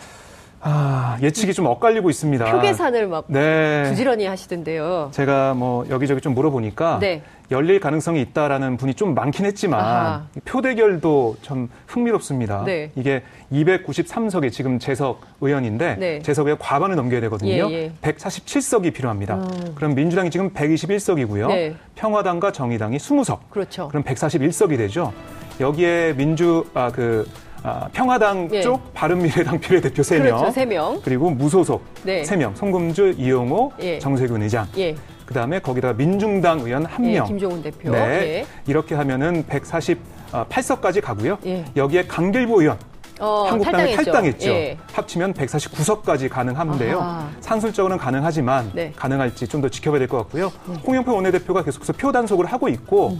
아, 0.64 1.18
예측이 1.20 1.52
좀 1.54 1.66
엇갈리고 1.66 2.08
있습니다. 2.08 2.44
표 2.44 2.60
계산을 2.60 3.08
막 3.08 3.24
네. 3.26 3.84
부지런히 3.88 4.26
하시던데요. 4.26 5.10
제가 5.12 5.54
뭐 5.54 5.84
여기저기 5.90 6.20
좀 6.20 6.34
물어보니까 6.34 7.00
네. 7.00 7.22
열릴 7.50 7.80
가능성이 7.80 8.20
있다라는 8.22 8.76
분이 8.76 8.94
좀 8.94 9.14
많긴 9.14 9.44
했지만 9.44 9.80
아하. 9.80 10.24
표 10.44 10.62
대결도 10.62 11.36
좀 11.42 11.68
흥미롭습니다. 11.88 12.62
네. 12.64 12.90
이게 12.94 13.22
293석이 13.52 14.52
지금 14.52 14.78
재석 14.78 15.22
의원인데 15.40 15.96
네. 15.96 16.22
재석 16.22 16.46
의원 16.46 16.58
과반을 16.58 16.94
넘겨야 16.94 17.20
되거든요. 17.22 17.50
예, 17.70 17.72
예. 17.72 17.92
147석이 18.00 18.94
필요합니다. 18.94 19.44
그럼 19.74 19.94
민주당이 19.96 20.30
지금 20.30 20.50
121석이고요. 20.50 21.48
네. 21.48 21.74
평화당과 21.96 22.52
정의당이 22.52 22.96
20석. 22.98 23.38
그렇죠. 23.50 23.88
그럼 23.88 24.04
141석이 24.04 24.78
되죠. 24.78 25.12
여기에 25.60 26.14
민주 26.16 26.64
아그 26.72 27.28
아, 27.62 27.88
평화당 27.92 28.48
예. 28.52 28.60
쪽 28.60 28.92
바른미래당 28.92 29.60
비례대표 29.60 30.02
3명 30.02 30.22
그렇죠. 30.22 30.50
세 30.50 30.66
명. 30.66 31.00
그리고 31.04 31.30
무소속 31.30 31.84
네. 32.02 32.24
세 32.24 32.36
3명 32.36 32.56
송금주 32.56 33.14
이용호 33.18 33.72
예. 33.80 33.98
정세균 33.98 34.42
의장 34.42 34.66
예. 34.76 34.96
그다음에 35.26 35.60
거기다가 35.60 35.94
민중당 35.94 36.60
의원 36.60 36.84
한 36.84 37.06
예, 37.06 37.12
명 37.14 37.26
김종훈 37.26 37.62
대표. 37.62 37.92
네. 37.92 37.98
예. 37.98 38.46
이렇게 38.66 38.94
하면은 38.96 39.44
148석까지 39.44 41.00
가고요. 41.00 41.38
예. 41.46 41.64
여기에 41.76 42.06
강길보 42.06 42.60
의원 42.62 42.78
어, 43.22 43.44
한국당을 43.48 43.94
탈당했죠. 43.94 44.50
예. 44.50 44.76
합치면 44.92 45.32
149석까지 45.34 46.28
가능한데요. 46.28 47.00
아하. 47.00 47.28
산술적으로는 47.40 47.96
가능하지만 47.98 48.70
네. 48.74 48.92
가능할지 48.96 49.46
좀 49.48 49.62
더 49.62 49.68
지켜봐야 49.68 50.00
될 50.00 50.08
것 50.08 50.16
같고요. 50.18 50.50
홍영표 50.84 51.14
원내대표가 51.14 51.62
계속해서 51.62 51.92
표 51.92 52.10
단속을 52.10 52.46
하고 52.46 52.68
있고 52.68 53.16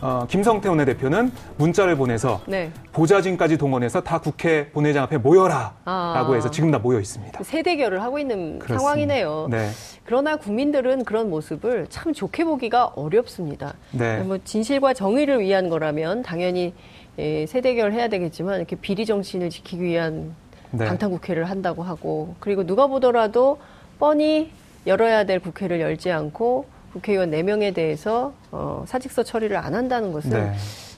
어, 0.00 0.26
김성태 0.28 0.68
원내대표는 0.68 1.30
문자를 1.56 1.96
보내서 1.96 2.40
네. 2.46 2.72
보좌진까지 2.92 3.56
동원해서 3.58 4.00
다 4.00 4.18
국회 4.18 4.70
본회의장 4.70 5.04
앞에 5.04 5.18
모여라라고 5.18 5.74
아. 5.84 6.32
해서 6.34 6.50
지금 6.50 6.72
다 6.72 6.80
모여 6.80 6.98
있습니다. 6.98 7.44
세대결을 7.44 8.02
하고 8.02 8.18
있는 8.18 8.58
그렇습니다. 8.58 8.78
상황이네요. 8.80 9.46
네. 9.50 9.70
그러나 10.04 10.34
국민들은 10.34 11.04
그런 11.04 11.30
모습을 11.30 11.86
참 11.90 12.12
좋게 12.12 12.44
보기가 12.44 12.86
어렵습니다. 12.96 13.74
네. 13.92 14.18
뭐 14.18 14.38
진실과 14.44 14.94
정의를 14.94 15.38
위한 15.40 15.68
거라면 15.68 16.22
당연히 16.22 16.74
예, 17.18 17.46
세대결 17.46 17.92
해야 17.92 18.08
되겠지만 18.08 18.58
이렇게 18.58 18.76
비리 18.76 19.06
정신을 19.06 19.50
지키기 19.50 19.82
위한 19.82 20.34
네. 20.70 20.86
방탄 20.86 21.10
국회를 21.10 21.44
한다고 21.44 21.82
하고 21.82 22.34
그리고 22.40 22.66
누가 22.66 22.86
보더라도 22.86 23.58
뻔히 23.98 24.50
열어야 24.86 25.24
될 25.24 25.38
국회를 25.38 25.80
열지 25.80 26.10
않고 26.10 26.66
국회의원 26.92 27.30
4명에 27.30 27.74
대해서 27.74 28.32
어, 28.50 28.84
사직서 28.86 29.22
처리를 29.22 29.56
안 29.56 29.74
한다는 29.74 30.12
것은 30.12 30.30
네. 30.30 30.52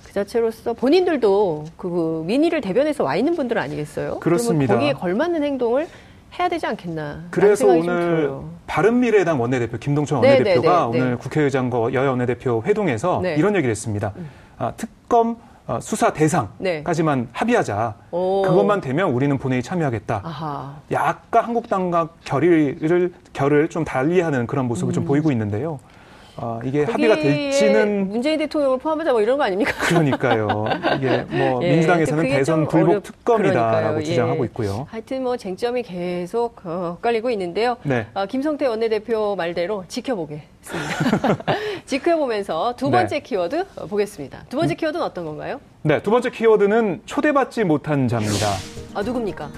그 0.05 0.13
자체로서 0.13 0.73
본인들도 0.73 1.65
그 1.77 2.23
민의를 2.27 2.61
대변해서 2.61 3.05
와 3.05 3.17
있는 3.17 3.35
분들 3.35 3.59
아니겠어요? 3.59 4.19
그렇습니다. 4.21 4.75
거기에 4.75 4.93
걸맞는 4.95 5.43
행동을 5.43 5.87
해야 6.39 6.49
되지 6.49 6.67
않겠나. 6.67 7.25
그래서 7.31 7.67
오늘. 7.67 8.31
바른미래당 8.67 9.41
원내대표 9.41 9.79
김동철 9.79 10.21
네, 10.21 10.33
원내대표가 10.33 10.91
네, 10.93 10.93
네, 10.93 10.99
네. 10.99 11.05
오늘 11.05 11.19
국회의장과 11.19 11.93
여야 11.95 12.11
원내대표 12.11 12.63
회동에서 12.67 13.21
네. 13.23 13.35
음. 13.35 13.39
이런 13.39 13.55
얘기를 13.55 13.71
했습니다. 13.71 14.13
아, 14.59 14.73
특검 14.77 15.31
어, 15.31 15.46
수사 15.81 16.13
대상까지만 16.13 17.29
합의하자. 17.33 17.95
네. 17.99 18.05
오. 18.17 18.43
그것만 18.43 18.81
되면 18.81 19.11
우리는 19.11 19.37
본회의 19.39 19.63
참여하겠다. 19.63 20.21
아하. 20.25 20.77
약간 20.93 21.45
한국당과 21.45 22.09
결의를 22.25 23.13
결을 23.33 23.69
좀 23.69 23.85
달리하는 23.85 24.47
그런 24.47 24.67
모습을 24.67 24.93
좀 24.95 25.05
보이고 25.05 25.31
있는데요. 25.33 25.81
아, 26.39 26.61
이게 26.65 26.85
합의가 26.85 27.15
음. 27.15 27.23
될지는 27.23 28.09
문재인 28.11 28.39
대통령을 28.39 28.77
포함하자 28.79 29.11
뭐 29.11 29.23
이런 29.23 29.39
거 29.39 29.45
아닙니까? 29.45 29.73
그러니까요. 29.89 30.67
이게 30.99 31.25
뭐 31.31 31.61
예, 31.65 31.71
민주당에서는 31.73 32.25
대선 32.25 32.57
좀 32.57 32.69
불복 32.69 32.95
어렵- 32.97 33.03
특검이다라고 33.05 33.71
그러니까요. 33.71 34.05
주장하고 34.05 34.43
예. 34.43 34.47
있고요. 34.49 34.87
하여튼 34.91 35.23
뭐 35.23 35.39
쟁점이 35.39 35.83
계속 35.83 36.61
어, 36.67 36.97
엇갈리고 36.99 37.31
있는데요. 37.31 37.79
네. 37.85 38.07
아, 38.13 38.27
김성태 38.27 38.67
원내대표 38.67 39.35
말대로 39.35 39.85
지켜보겠습니다. 39.89 41.37
지켜보면서 41.87 42.75
두 42.77 42.91
번째 42.91 43.17
네. 43.17 43.21
키워드 43.21 43.67
어, 43.77 43.87
보겠습니다. 43.87 44.45
두 44.49 44.57
번째 44.57 44.75
키워드는 44.75 45.05
어떤 45.05 45.25
건가요? 45.25 45.61
네, 45.83 46.03
두 46.03 46.11
번째 46.11 46.31
키워드는 46.31 47.03
초대받지 47.07 47.65
못한 47.65 48.09
자입니다. 48.09 48.76
아 48.97 49.03
누굽니까? 49.03 49.51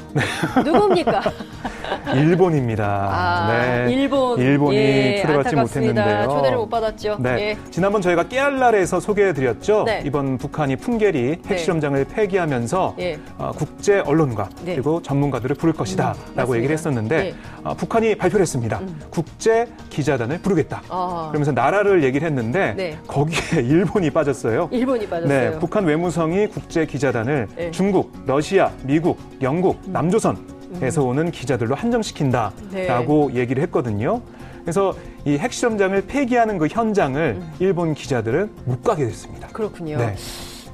누굽니까? 0.64 1.22
일본입니다. 2.16 3.08
아 3.10 3.52
네. 3.86 3.92
일본 3.94 4.40
일본이 4.40 4.76
예, 4.76 5.22
초대받지. 5.22 5.54
못했는데요. 5.54 6.28
초대를 6.28 6.56
못 6.58 6.68
받았죠. 6.68 7.18
네. 7.20 7.30
예. 7.40 7.70
지난번 7.70 8.02
저희가 8.02 8.24
깨알날에서 8.24 8.98
소개해드렸죠. 8.98 9.84
네. 9.84 10.02
이번 10.04 10.38
북한이 10.38 10.74
풍계리 10.74 11.42
핵실험장을 11.46 12.04
폐기하면서 12.06 12.96
예. 12.98 13.20
어, 13.38 13.52
국제 13.56 14.00
언론과 14.00 14.48
네. 14.64 14.72
그리고 14.74 15.00
전문가들을 15.02 15.54
부를 15.54 15.72
것이다라고 15.72 16.18
맞습니다. 16.34 16.56
얘기를 16.56 16.74
했었는데 16.74 17.26
예. 17.26 17.34
어, 17.62 17.74
북한이 17.74 18.16
발표를 18.16 18.42
했습니다. 18.42 18.80
국제 19.10 19.68
기자단을 19.88 20.38
부르겠다. 20.38 20.82
아, 20.88 21.28
그러면서 21.30 21.52
나라를 21.52 22.02
얘기를 22.02 22.26
했는데 22.26 22.74
네. 22.76 22.98
거기에 23.06 23.62
일본이 23.62 24.10
빠졌어요. 24.10 24.68
일본이 24.72 25.06
빠졌어요. 25.06 25.50
네, 25.52 25.58
북한 25.60 25.84
외무성이 25.84 26.48
국제 26.48 26.86
기자단을 26.86 27.46
네. 27.54 27.70
중국, 27.70 28.12
러시아, 28.26 28.70
미국, 28.82 29.27
영국, 29.42 29.80
남조선에서 29.86 31.04
오는 31.04 31.30
기자들로 31.30 31.74
한정시킨다라고 31.74 33.32
얘기를 33.34 33.62
했거든요. 33.64 34.22
그래서 34.62 34.94
이 35.24 35.38
핵실험장을 35.38 36.00
폐기하는 36.06 36.58
그 36.58 36.66
현장을 36.66 37.40
일본 37.58 37.94
기자들은 37.94 38.50
못 38.64 38.82
가게 38.82 39.06
됐습니다. 39.06 39.48
그렇군요. 39.48 39.96
네. 39.96 40.14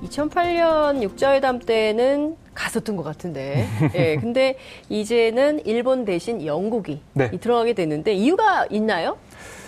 2008년 0.05 1.03
육자회담 1.03 1.61
때는 1.61 2.37
갔었던 2.55 2.97
것 2.97 3.03
같은데, 3.03 3.67
예, 3.95 4.17
근데 4.17 4.57
이제는 4.89 5.65
일본 5.65 6.05
대신 6.05 6.45
영국이 6.45 7.01
네. 7.13 7.31
이 7.33 7.39
들어가게 7.39 7.75
됐는데 7.75 8.13
이유가 8.13 8.67
있나요? 8.71 9.17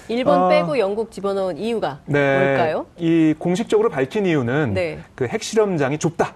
일본 0.09 0.43
아. 0.45 0.49
빼고 0.49 0.79
영국 0.79 1.11
집어넣은 1.11 1.59
이유가 1.59 2.01
네, 2.07 2.39
뭘까요? 2.39 2.87
이 2.97 3.35
공식적으로 3.39 3.89
밝힌 3.89 4.27
이유는 4.27 4.75
네. 4.75 4.99
그 5.15 5.27
핵실험장이 5.27 5.99
좁다. 5.99 6.35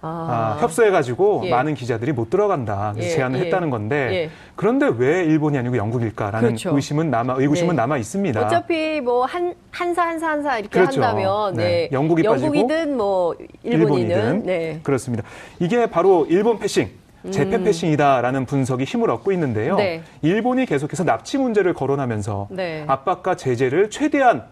아, 0.00 0.56
아, 0.58 0.62
협소해가지고 0.62 1.42
예. 1.46 1.50
많은 1.50 1.74
기자들이 1.74 2.12
못 2.12 2.30
들어간다. 2.30 2.94
예, 2.98 3.08
제안을 3.08 3.40
예. 3.40 3.44
했다는 3.44 3.70
건데 3.70 3.96
예. 4.12 4.30
그런데 4.54 4.90
왜 4.96 5.24
일본이 5.24 5.58
아니고 5.58 5.76
영국일까라는 5.76 6.48
그렇죠. 6.50 6.74
의심은 6.74 7.10
남아 7.10 7.34
의구심은 7.38 7.70
네. 7.70 7.82
남아 7.82 7.98
있습니다. 7.98 8.46
어차피 8.46 9.00
뭐 9.00 9.24
한 9.24 9.54
한사 9.70 10.06
한사 10.06 10.28
한사 10.30 10.58
이렇게 10.58 10.78
그렇죠. 10.80 11.02
한다면 11.02 11.54
네. 11.54 11.64
네. 11.64 11.88
영국이 11.92 12.24
영국이든 12.24 12.96
뭐 12.96 13.34
일본이든 13.62 13.80
일본이든 13.80 14.42
네. 14.44 14.80
그렇습니다. 14.82 15.24
이게 15.58 15.86
바로 15.86 16.26
일본 16.28 16.58
패싱. 16.58 16.90
재패 17.32 17.60
패싱이다라는 17.62 18.46
분석이 18.46 18.84
힘을 18.84 19.10
얻고 19.10 19.32
있는데요. 19.32 19.74
음. 19.74 19.78
네. 19.78 20.02
일본이 20.22 20.64
계속해서 20.66 21.02
납치 21.04 21.36
문제를 21.36 21.74
거론하면서 21.74 22.46
네. 22.50 22.84
압박과 22.86 23.34
제재를 23.34 23.90
최대한 23.90 24.44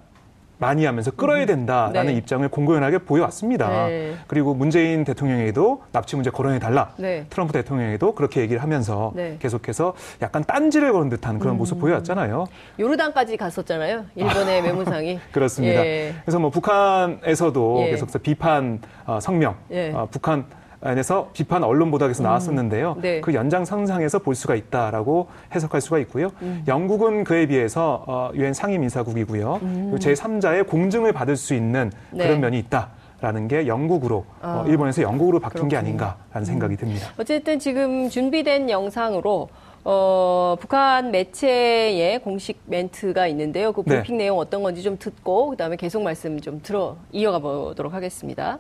많이 0.59 0.85
하면서 0.85 1.11
끌어야 1.11 1.45
된다라는 1.47 2.13
네. 2.13 2.19
입장을 2.19 2.47
공고연하게 2.49 2.99
보여왔습니다. 2.99 3.89
네. 3.89 4.15
그리고 4.27 4.55
문재인 4.55 5.05
대통령에게도 5.05 5.83
납치 5.93 6.17
문제 6.17 6.31
거론해 6.31 6.59
달라. 6.59 6.93
네. 6.97 7.27
트럼프 7.29 7.53
대통령에게도 7.53 8.15
그렇게 8.15 8.41
얘기를 8.41 8.63
하면서 8.63 9.13
네. 9.15 9.31
음. 9.31 9.37
계속해서 9.39 9.95
약간 10.23 10.45
딴지를 10.45 10.93
거는 10.93 11.09
듯한 11.11 11.39
그런 11.39 11.57
모습 11.57 11.79
보여왔잖아요. 11.79 12.47
요르단까지 12.79 13.37
갔었잖아요. 13.37 14.07
일본의 14.15 14.63
외무상이. 14.63 15.21
그렇습니다. 15.33 15.85
예. 15.85 16.15
그래서 16.25 16.39
뭐 16.39 16.51
북한에서도 16.51 17.83
예. 17.87 17.91
계속해서 17.91 18.19
비판 18.21 18.81
어, 19.05 19.21
성명, 19.21 19.57
예. 19.71 19.93
어, 19.93 20.09
북한 20.11 20.47
안에서 20.81 21.31
비판 21.33 21.65
언론 21.65 21.91
보도에서 21.91 22.23
나왔었는데요. 22.23 22.97
네. 23.01 23.21
그 23.21 23.35
연장선상에서 23.35 24.21
볼 24.21 24.35
수가 24.35 24.55
있다라고 24.55 25.29
해석할 25.55 25.81
수가 25.81 25.99
있고요. 26.01 26.31
음. 26.43 26.65
영국은 26.69 27.25
그에 27.25 27.47
비해서 27.47 28.05
어, 28.07 28.31
유엔 28.35 28.53
상임이사국이고요. 28.53 29.59
그리고 29.61 29.97
제3자의 29.97 30.67
공증을 30.67 31.13
받을 31.13 31.37
수 31.37 31.55
있는 31.55 31.91
음. 32.13 32.19
네. 32.19 32.27
그런 32.27 32.41
면이 32.41 32.59
있다 32.59 32.91
라는 33.21 33.49
게 33.49 33.67
영국으로 33.67 34.19
어, 34.43 34.65
아. 34.65 34.65
일본에서 34.67 35.03
영국으로 35.03 35.41
바뀐 35.41 35.69
게 35.69 35.77
그렇군요. 35.77 35.79
음. 35.79 35.81
아닌가라는 35.81 36.45
생각이 36.45 36.77
듭니다. 36.77 37.13
어쨌든 37.19 37.59
지금 37.59 38.09
준비된 38.09 38.69
영상으로 38.69 39.49
어, 39.89 40.57
북한 40.61 41.13
매체의 41.13 42.19
공식 42.21 42.61
멘트가 42.67 43.29
있는데요. 43.29 43.73
그 43.73 43.83
네. 43.87 43.97
브리핑 43.97 44.19
내용 44.19 44.39
어떤 44.39 44.63
건지 44.63 44.83
좀 44.83 44.99
듣고 44.99 45.51
그다음에 45.51 45.77
계속 45.77 46.03
말씀 46.03 46.41
좀 46.41 46.61
들어 46.63 46.97
이어가 47.13 47.39
보도록 47.39 47.95
하겠습니다. 47.95 48.59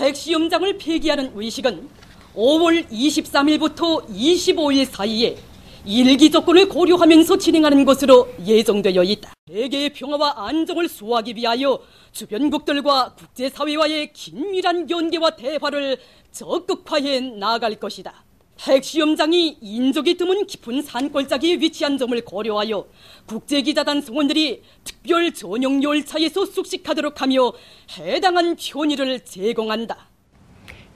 핵시험장을 0.00 0.78
폐기하는 0.78 1.32
의식은 1.34 1.88
5월 2.34 2.88
23일부터 2.88 4.06
25일 4.08 4.86
사이에 4.86 5.36
일기 5.84 6.30
조건을 6.30 6.68
고려하면서 6.68 7.38
진행하는 7.38 7.84
것으로 7.84 8.28
예정되어 8.44 9.02
있다. 9.02 9.32
세계의 9.50 9.92
평화와 9.94 10.46
안정을 10.46 10.88
수호하기 10.88 11.36
위하여 11.36 11.80
주변국들과 12.12 13.14
국제사회와의 13.14 14.12
긴밀한 14.12 14.90
연계와 14.90 15.36
대화를 15.36 15.98
적극화해 16.32 17.20
나아갈 17.20 17.74
것이다. 17.76 18.24
핵시험장이 18.66 19.58
인적이 19.60 20.16
드문 20.16 20.46
깊은 20.46 20.82
산골짜기에 20.82 21.56
위치한 21.56 21.96
점을 21.96 22.20
고려하여 22.20 22.84
국제기자단 23.26 24.02
성원들이 24.02 24.62
특별 24.84 25.32
전용 25.32 25.82
열차에서 25.82 26.44
숙식하도록 26.46 27.20
하며 27.22 27.52
해당한 27.98 28.56
편의를 28.56 29.20
제공한다. 29.24 29.96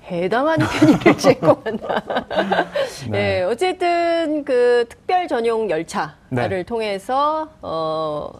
해당한 0.05 0.59
편의를 0.59 1.17
제공한다. 1.17 2.05
네. 3.11 3.43
어쨌든 3.43 4.45
그 4.45 4.85
특별 4.89 5.27
전용 5.27 5.71
열차를 5.71 6.19
네. 6.31 6.63
통해서 6.65 7.49
어, 7.63 8.31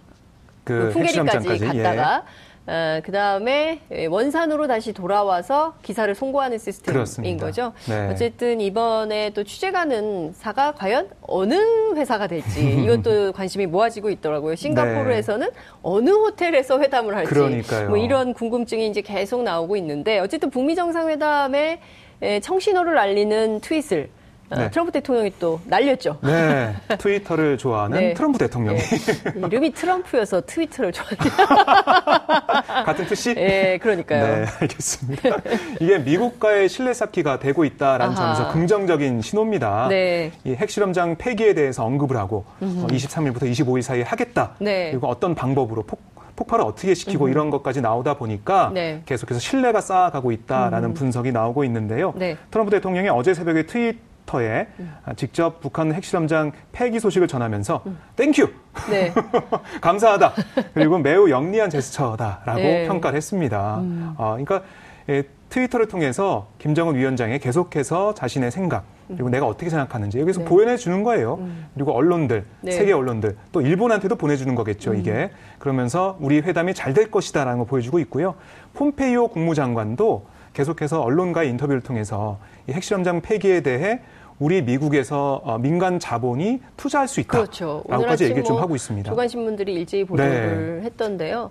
그그 0.65 0.93
풍계리까지 0.93 1.49
예. 1.49 1.59
갔다가 1.59 2.25
어, 2.67 3.01
그 3.05 3.13
다음에 3.13 3.81
원산으로 4.09 4.67
다시 4.67 4.93
돌아와서 4.95 5.75
기사를 5.83 6.15
송고하는 6.15 6.57
시스템인 6.59 6.95
그렇습니다. 6.95 7.47
거죠. 7.47 7.73
네. 7.87 8.09
어쨌든 8.11 8.61
이번에 8.61 9.31
또 9.35 9.45
취재 9.45 9.71
가는 9.71 10.33
사가 10.33 10.73
과연 10.73 11.11
어느 11.23 11.55
회사가 11.95 12.27
될지 12.27 12.61
이것도 12.85 13.33
관심이 13.33 13.67
모아지고 13.67 14.09
있더라고요. 14.11 14.55
싱가포르에서는 14.57 15.51
어느 15.83 16.11
호텔에서 16.11 16.81
회담을 16.81 17.15
할지 17.15 17.29
네. 17.29 17.35
그러니까요. 17.35 17.89
뭐 17.91 17.99
이런 17.99 18.33
궁금증이 18.33 18.89
이제 18.89 19.03
계속 19.03 19.43
나오고 19.43 19.77
있는데 19.77 20.19
어쨌든 20.21 20.49
북미 20.49 20.75
정상회담에 20.75 21.81
에, 22.23 22.41
청신호를 22.41 22.97
알리는 22.97 23.61
트윗을 23.61 24.09
아, 24.09 24.24
네. 24.51 24.71
트럼프 24.71 24.93
대통령이 24.93 25.33
또 25.39 25.61
날렸죠. 25.65 26.19
네. 26.23 26.75
트위터를 26.99 27.59
좋아하는 27.59 27.99
네. 27.99 28.15
트럼프 28.15 28.39
대통령이. 28.39 28.79
네. 28.79 29.47
이름이 29.47 29.73
트럼프여서 29.73 30.43
트위터를 30.47 30.93
좋아하는. 30.93 31.19
같은 32.85 33.07
뜻이? 33.07 33.35
네, 33.35 33.79
그러니까요. 33.79 34.23
네, 34.23 34.45
알겠습니다. 34.61 35.37
이게 35.81 35.99
미국과의 35.99 36.69
신뢰 36.69 36.93
쌓기가 36.93 37.39
되고 37.39 37.65
있다라는 37.65 38.17
아하. 38.17 38.35
점에서 38.35 38.53
긍정적인 38.53 39.23
신호입니다. 39.23 39.89
네. 39.89 40.33
이 40.45 40.53
핵실험장 40.53 41.17
폐기에 41.17 41.55
대해서 41.55 41.85
언급을 41.85 42.17
하고 42.17 42.45
음. 42.63 42.87
23일부터 42.89 43.43
25일 43.51 43.83
사이에 43.83 44.03
하겠다. 44.03 44.55
네. 44.59 44.91
그리고 44.91 45.09
어떤 45.09 45.35
방법으로 45.35 45.83
폭 45.83 46.15
폭발을 46.37 46.65
어떻게 46.65 46.95
시키고 46.95 47.27
음. 47.27 47.31
이런 47.31 47.51
것까지 47.51 47.81
나오다 47.81 48.15
보니까 48.15 48.73
네. 48.75 49.03
계속해서 49.07 49.39
신뢰가 49.39 49.81
쌓아가고 49.81 50.33
있다라는 50.33 50.91
음. 50.91 50.95
분석이 50.95 51.31
나오고 51.31 51.63
있는데요. 51.65 52.13
네. 52.17 52.37
트럼프 52.51 52.73
대통령이 52.73 53.09
어제 53.09 53.35
새벽에 53.35 53.67
트윗 53.67 54.14
터에 54.27 54.67
음. 54.79 54.93
직접 55.17 55.61
북한 55.61 55.93
핵실험장 55.93 56.53
폐기 56.73 57.01
소식을 57.01 57.29
전하면서 57.29 57.83
음. 57.87 57.99
Thank 58.17 58.37
you 58.37 58.49
네. 58.91 59.13
감사하다 59.81 60.33
그리고 60.75 60.99
매우 60.99 61.31
영리한 61.31 61.71
제스처다라고 61.71 62.59
네. 62.59 62.87
평가를 62.87 63.17
했습니다. 63.17 63.79
음. 63.79 64.15
어, 64.17 64.37
그러니까 64.37 64.63
예, 65.09 65.25
트위터를 65.51 65.87
통해서 65.87 66.49
김정은 66.59 66.97
위원장이 66.97 67.39
계속해서 67.39 68.15
자신의 68.15 68.51
생각 68.51 68.85
그리고 69.07 69.27
음. 69.27 69.31
내가 69.31 69.47
어떻게 69.47 69.69
생각하는지 69.69 70.19
여기서 70.19 70.41
네. 70.41 70.47
보여내 70.47 70.77
주는 70.77 71.03
거예요. 71.03 71.35
음. 71.35 71.67
그리고 71.75 71.93
언론들, 71.93 72.45
네. 72.63 72.71
세계 72.73 72.93
언론들, 72.93 73.37
또 73.53 73.61
일본한테도 73.61 74.17
보내주는 74.17 74.55
거겠죠, 74.55 74.93
음. 74.93 74.97
이게. 74.99 75.31
그러면서 75.59 76.17
우리 76.21 76.41
회담이 76.41 76.73
잘 76.73 76.95
될 76.95 77.11
것이다라는 77.11 77.59
걸 77.59 77.67
보여주고 77.67 77.99
있고요. 77.99 78.35
폼페이오 78.75 79.29
국무장관도 79.29 80.27
계속해서 80.55 81.03
언론과의 81.03 81.51
인터뷰를 81.51 81.83
통해서 81.83 82.39
이 82.69 82.73
핵실험장 82.73 83.21
폐기에 83.21 83.61
대해 83.61 84.01
우리 84.39 84.63
미국에서 84.63 85.41
어, 85.45 85.59
민간 85.59 85.99
자본이 85.99 86.61
투자할 86.77 87.07
수 87.07 87.21
있다라고까지 87.21 87.85
그렇죠. 87.87 88.25
얘기를 88.25 88.45
좀뭐 88.45 88.63
하고 88.63 88.75
있습니다. 88.75 89.11
주간 89.11 89.29
신문들이 89.29 89.75
일제히 89.75 90.05
보도를 90.05 90.79
네. 90.81 90.87
했던데요. 90.87 91.51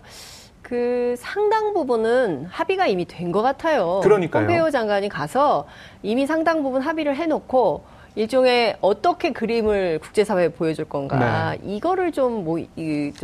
그 0.62 1.16
상당 1.18 1.74
부분은 1.74 2.46
합의가 2.50 2.88
이미 2.88 3.06
된 3.06 3.32
것 3.32 3.42
같아요. 3.42 4.00
그러니까요. 4.04 4.48
폼페이오 4.48 4.70
장관이 4.70 5.10
가서 5.10 5.66
이미 6.02 6.26
상당 6.26 6.64
부분 6.64 6.82
합의를 6.82 7.16
해놓고 7.16 7.84
일종의 8.16 8.76
어떻게 8.82 9.32
그림을 9.32 10.00
국제사회에 10.00 10.50
보여줄 10.50 10.86
건가 10.86 11.56
네. 11.60 11.76
이거를 11.76 12.12
좀뭐 12.12 12.64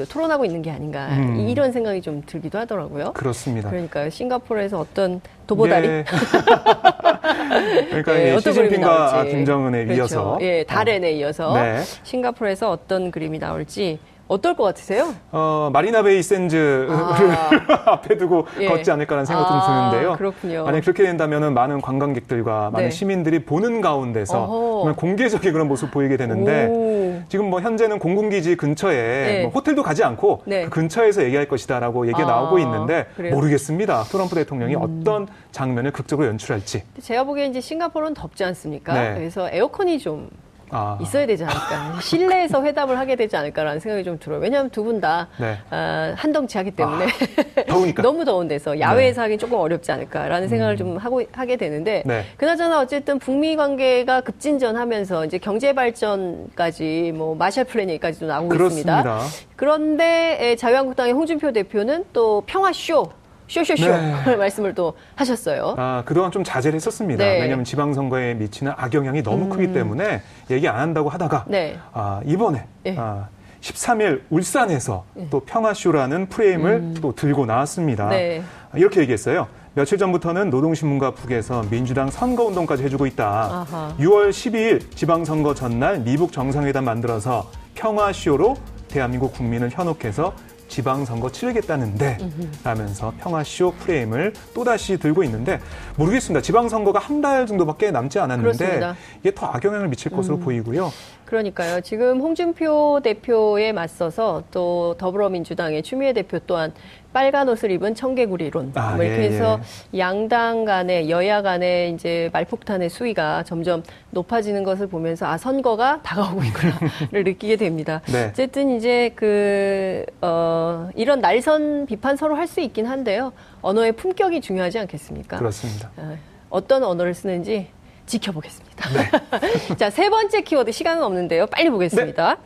토론하고 0.10 0.46
있는 0.46 0.62
게 0.62 0.72
아닌가 0.72 1.10
음. 1.10 1.48
이런 1.48 1.72
생각이 1.72 2.02
좀 2.02 2.24
들기도 2.26 2.58
하더라고요. 2.58 3.14
그렇습니다. 3.14 3.70
그러니까 3.70 4.10
싱가포르에서 4.10 4.80
어떤 4.80 5.22
도보다리 5.46 5.88
네. 5.88 6.06
그러니까 7.90 8.14
네, 8.14 8.40
시진핑과 8.40 9.26
김정은에 9.26 9.86
그렇죠. 9.86 10.00
이어서 10.00 10.38
예, 10.42 10.64
달엔에 10.64 11.12
이어서 11.14 11.54
네. 11.54 11.82
싱가포르에서 12.04 12.72
어떤 12.72 13.12
그림이 13.12 13.38
나올지 13.38 14.00
어떨 14.30 14.56
것 14.56 14.64
같으세요? 14.64 15.16
어, 15.32 15.72
마리나 15.74 16.04
베이 16.04 16.22
샌즈를 16.22 16.88
아. 16.92 17.50
앞에 17.94 18.16
두고 18.16 18.46
예. 18.60 18.68
걷지 18.68 18.92
않을까라는 18.92 19.26
생각도 19.26 19.54
아, 19.56 19.60
좀 19.60 19.92
드는데요. 19.92 20.16
그렇군요. 20.18 20.64
만약 20.66 20.82
그렇게 20.82 21.02
된다면 21.02 21.52
많은 21.56 21.82
관광객들과 21.82 22.70
많은 22.70 22.90
네. 22.90 22.92
시민들이 22.92 23.44
보는 23.44 23.82
가운데서 23.82 24.48
정말 24.48 24.96
공개적인 24.96 25.52
그런 25.52 25.68
모습 25.68 25.90
보이게 25.90 26.16
되는데 26.16 26.68
오. 26.68 27.24
지금 27.28 27.50
뭐 27.50 27.60
현재는 27.60 27.98
공군기지 27.98 28.56
근처에 28.56 28.96
네. 28.96 29.42
뭐 29.42 29.52
호텔도 29.52 29.82
가지 29.82 30.04
않고 30.04 30.44
네. 30.46 30.66
그 30.66 30.70
근처에서 30.70 31.24
얘기할 31.24 31.48
것이다라고 31.48 32.06
얘기가 32.06 32.28
아, 32.28 32.32
나오고 32.32 32.60
있는데 32.60 33.08
그래요? 33.16 33.34
모르겠습니다. 33.34 34.04
트럼프 34.04 34.36
대통령이 34.36 34.76
음. 34.76 34.82
어떤 35.02 35.28
장면을 35.52 35.90
극적으로 35.90 36.28
연출할지. 36.28 36.84
제가 37.02 37.24
보기엔 37.24 37.50
이제 37.50 37.62
싱가포르는 37.62 38.14
덥지 38.14 38.44
않습니까? 38.44 38.94
네. 38.94 39.16
그래서 39.16 39.50
에어컨이 39.50 39.98
좀 39.98 40.30
아. 40.72 40.98
있어야 41.02 41.26
되지 41.26 41.44
않을까. 41.44 42.00
실내에서 42.02 42.64
회담을 42.64 42.98
하게 42.98 43.16
되지 43.16 43.36
않을까라는 43.36 43.80
생각이 43.80 44.04
좀 44.04 44.20
들어요. 44.20 44.40
왜냐하면 44.40 44.70
두 44.70 44.84
분다 44.84 45.28
네. 45.38 45.58
어, 45.72 46.14
한덩치 46.16 46.58
하기 46.58 46.72
때문에 46.72 47.06
아, 47.06 47.64
더우니까 47.68 48.02
너무 48.04 48.26
더운 48.26 48.48
데서 48.48 48.80
야외에서 48.80 49.22
네. 49.22 49.26
하기 49.26 49.38
조금 49.38 49.58
어렵지 49.58 49.92
않을까라는 49.92 50.48
생각을 50.48 50.76
음. 50.76 50.78
좀 50.78 50.98
하고 50.98 51.22
하게 51.32 51.58
되는데 51.58 52.04
네. 52.06 52.26
그나저나 52.38 52.80
어쨌든 52.80 53.20
북미 53.20 53.56
관계가 53.56 54.22
급진전하면서 54.22 55.26
이제 55.26 55.38
경제 55.38 55.74
발전까지 55.74 57.14
뭐 57.16 57.36
마샬 57.36 57.66
플랜 57.66 57.90
얘기까지도 57.90 58.28
나오고 58.28 58.50
그렇습니다. 58.50 59.00
있습니다. 59.00 59.50
그런데 59.56 60.56
자유한국당의 60.58 61.14
홍준표 61.14 61.52
대표는 61.52 62.06
또 62.14 62.44
평화 62.46 62.72
쇼 62.72 63.10
쇼쇼쇼 63.50 63.90
네. 63.90 64.36
말씀을 64.38 64.74
또 64.74 64.94
하셨어요. 65.16 65.76
아, 65.78 66.04
그동안 66.06 66.32
좀 66.32 66.44
자제를 66.44 66.76
했었습니다. 66.76 67.24
네. 67.24 67.42
왜냐하면 67.42 67.66
지방선거에 67.66 68.36
미치는 68.36 68.72
악영향이 68.78 69.24
너무 69.24 69.46
음. 69.46 69.50
크기 69.50 69.74
때문에 69.74 70.22
얘기 70.52 70.68
안 70.68 70.80
한다고 70.80 71.10
하다가 71.10 71.46
네. 71.48 71.78
아, 71.92 72.22
이번에 72.26 72.66
네. 72.84 72.96
아, 72.98 73.28
13일 73.62 74.22
울산에서 74.30 75.04
네. 75.16 75.28
또 75.30 75.42
평화쇼라는 75.42 76.30
프레임을 76.30 76.72
음. 76.72 76.96
또 77.02 77.14
들고 77.14 77.46
나왔습니다. 77.46 78.08
네. 78.10 78.42
아, 78.72 78.78
이렇게 78.78 79.02
얘기했어요. 79.02 79.48
며칠 79.74 79.98
전부터는 79.98 80.50
노동신문과 80.50 81.12
북에서 81.12 81.64
민주당 81.70 82.10
선거운동까지 82.10 82.84
해주고 82.84 83.06
있다. 83.08 83.28
아하. 83.70 83.96
6월 84.00 84.30
12일 84.30 84.96
지방선거 84.96 85.54
전날 85.54 86.00
미북 86.00 86.32
정상회담 86.32 86.86
만들어서 86.86 87.50
평화쇼로 87.76 88.58
대한민국 88.88 89.34
국민을 89.34 89.70
현혹해서 89.72 90.34
지방선거 90.70 91.32
치르겠다는데 91.32 92.18
라면서 92.64 93.12
평화쇼 93.20 93.74
프레임을 93.80 94.34
또다시 94.54 94.98
들고 94.98 95.24
있는데 95.24 95.60
모르겠습니다. 95.98 96.42
지방선거가 96.42 97.00
한 97.00 97.20
달 97.20 97.46
정도밖에 97.46 97.92
남지 97.92 98.18
않았는데 98.18 98.58
그렇습니다. 98.58 98.96
이게 99.20 99.34
더 99.36 99.48
악영향을 99.48 99.90
미칠 99.90 100.10
것으로 100.10 100.38
음. 100.38 100.40
보이고요. 100.42 100.90
그러니까요. 101.26 101.82
지금 101.82 102.22
홍준표 102.22 103.02
대표에 103.04 103.74
맞서서 103.74 104.44
또 104.52 104.96
더불어민주당의 104.98 105.84
추미애 105.84 106.14
대표 106.14 106.40
또한 106.48 106.72
빨간 107.12 107.50
옷을 107.50 107.72
입은 107.72 107.96
청개구리론 107.96 108.74
아, 108.76 108.96
뭐 108.96 109.04
이렇게 109.04 109.24
예, 109.24 109.26
해서 109.30 109.60
예. 109.94 110.00
양당 110.00 110.66
간의 110.66 111.10
여야 111.10 111.42
간의 111.42 111.92
이제 111.94 112.30
말폭탄의 112.34 112.90
수위가 112.90 113.44
점점 113.44 113.84
높아지는 114.12 114.64
것을 114.64 114.88
보면서 114.88 115.26
아 115.26 115.38
선거가 115.38 116.02
다가오고 116.04 116.44
있구나를 116.44 117.24
느끼게 117.24 117.56
됩니다. 117.56 118.02
네. 118.12 118.26
어쨌든 118.26 118.76
이제 118.76 119.12
그 119.16 120.06
어, 120.22 120.90
이런 120.96 121.20
날선 121.22 121.86
비판 121.88 122.16
서로 122.18 122.36
할 122.36 122.50
수 122.50 122.62
있긴 122.62 122.88
한데요. 122.88 123.32
언어의 123.62 123.92
품격이 123.92 124.42
중요하지 124.42 124.80
않겠습니까? 124.80 125.38
그렇습니다. 125.38 125.92
어, 125.98 126.18
어떤 126.50 126.84
언어를 126.84 127.14
쓰는지 127.14 127.68
지켜보겠습니다. 128.08 128.90
네. 128.90 129.76
자, 129.78 129.92
세 129.92 130.10
번째 130.10 130.42
키워드 130.42 130.72
시간은 130.72 131.04
없는데요. 131.04 131.46
빨리 131.46 131.70
보겠습니다. 131.70 132.34
네. 132.34 132.42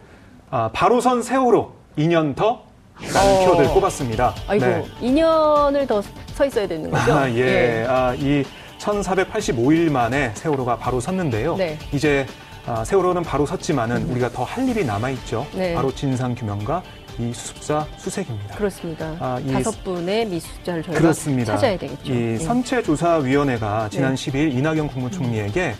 아, 0.50 0.70
바로선 0.74 1.22
세월호 1.22 1.72
2년 1.98 2.36
더 2.36 2.66
라는 3.14 3.32
어... 3.36 3.40
키워드를 3.40 3.70
꼽았습니다. 3.74 4.36
아이고, 4.48 4.66
네. 4.66 4.86
2년을 5.02 5.88
더 5.88 6.02
서 6.34 6.46
있어야 6.46 6.68
되는 6.68 6.90
거죠? 6.90 7.14
아, 7.14 7.30
예. 7.30 7.38
예. 7.82 7.86
아, 7.88 8.14
이 8.16 8.44
1485일 8.80 9.92
만에 9.92 10.32
세월호가 10.36 10.78
바로 10.78 11.00
섰는데요. 11.00 11.56
네. 11.56 11.78
이제 11.94 12.26
아, 12.66 12.84
세월호는 12.84 13.24
바로 13.24 13.46
섰지만은 13.46 13.98
음. 13.98 14.12
우리가 14.12 14.30
더 14.32 14.44
할 14.44 14.68
일이 14.68 14.84
남아 14.86 15.10
있죠. 15.12 15.46
네. 15.54 15.74
바로 15.76 15.94
진상 15.94 16.34
규명과 16.34 16.82
이 17.20 17.32
수습자 17.34 17.86
수색입니다. 17.98 18.56
그렇습니다. 18.56 19.16
아, 19.20 19.40
다섯 19.52 19.84
분의 19.84 20.26
미수자를 20.26 20.82
저희가 20.84 21.00
그렇습니다. 21.02 21.54
찾아야 21.54 21.78
되겠죠. 21.78 22.12
이 22.12 22.16
네. 22.16 22.38
선체조사위원회가 22.40 23.90
지난 23.90 24.16
네. 24.16 24.32
10일 24.32 24.54
이낙연 24.54 24.88
국무총리에게 24.88 25.76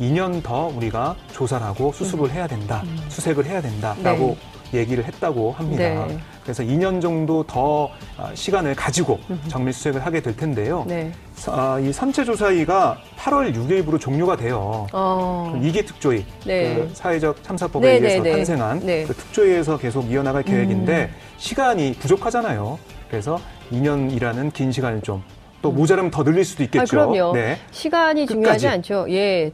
2년 0.00 0.42
더 0.44 0.66
우리가 0.68 1.16
조사를 1.32 1.66
하고 1.66 1.92
수습을 1.92 2.28
음. 2.28 2.30
해야 2.30 2.46
된다, 2.46 2.82
음. 2.86 2.96
수색을 3.08 3.46
해야 3.46 3.60
된다라고 3.60 4.36
네. 4.40 4.57
얘기를 4.74 5.04
했다고 5.04 5.52
합니다. 5.52 5.82
네. 6.06 6.18
그래서 6.42 6.62
2년 6.62 7.00
정도 7.00 7.42
더 7.44 7.90
아, 8.16 8.30
시간을 8.34 8.74
가지고 8.74 9.18
정밀 9.48 9.72
수색을 9.72 10.04
하게 10.04 10.20
될 10.20 10.36
텐데요. 10.36 10.84
네. 10.86 11.12
아, 11.46 11.78
이 11.78 11.92
선체 11.92 12.24
조사위가 12.24 12.98
8월 13.16 13.54
6일부로 13.54 14.00
종료가 14.00 14.36
돼요. 14.36 14.86
어. 14.92 15.52
그 15.52 15.66
이기 15.66 15.84
특조위, 15.84 16.24
네. 16.44 16.74
그 16.74 16.90
사회적 16.94 17.42
참사법에 17.42 17.86
네, 17.86 18.00
네 18.00 18.06
의해서 18.06 18.22
네. 18.22 18.32
탄생한 18.32 18.80
네. 18.80 19.04
그 19.04 19.14
특조위에서 19.14 19.78
계속 19.78 20.10
이어나갈 20.10 20.42
계획인데 20.42 21.10
음. 21.12 21.16
시간이 21.36 21.92
부족하잖아요. 22.00 22.78
그래서 23.08 23.38
2년이라는 23.70 24.52
긴 24.52 24.72
시간을 24.72 25.02
좀 25.02 25.22
또 25.62 25.72
모자라면 25.72 26.10
더 26.10 26.22
늘릴 26.22 26.44
수도 26.44 26.62
있겠죠. 26.64 26.82
아, 26.82 27.06
그럼요. 27.06 27.32
네. 27.32 27.58
시간이 27.70 28.22
끝까지. 28.22 28.34
중요하지 28.34 28.68
않죠. 28.68 29.06
예. 29.10 29.52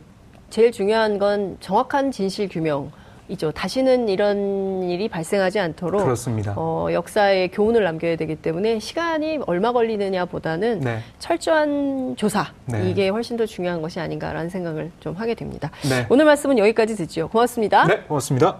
제일 0.50 0.70
중요한 0.70 1.18
건 1.18 1.56
정확한 1.60 2.10
진실 2.10 2.48
규명. 2.48 2.92
이죠. 3.28 3.50
다시는 3.52 4.08
이런 4.08 4.82
일이 4.82 5.08
발생하지 5.08 5.58
않도록 5.58 6.02
그렇습니다. 6.04 6.52
어, 6.56 6.88
역사에 6.92 7.48
교훈을 7.48 7.82
남겨야 7.82 8.16
되기 8.16 8.36
때문에 8.36 8.78
시간이 8.78 9.40
얼마 9.46 9.72
걸리느냐보다는 9.72 10.80
네. 10.80 10.98
철저한 11.18 12.16
조사 12.16 12.52
네. 12.66 12.90
이게 12.90 13.08
훨씬 13.08 13.36
더 13.36 13.46
중요한 13.46 13.80
것이 13.80 13.98
아닌가라는 13.98 14.50
생각을 14.50 14.90
좀 15.00 15.14
하게 15.14 15.34
됩니다. 15.34 15.70
네. 15.88 16.06
오늘 16.10 16.26
말씀은 16.26 16.58
여기까지 16.58 16.96
듣지요. 16.96 17.28
고맙습니다. 17.28 17.86
네, 17.86 18.00
고맙습니다. 18.00 18.58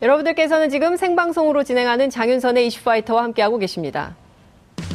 여러분들께서는 0.00 0.70
지금 0.70 0.96
생방송으로 0.96 1.62
진행하는 1.62 2.10
장윤선의 2.10 2.66
이슈파이터와 2.68 3.22
함께하고 3.22 3.58
계십니다. 3.58 4.16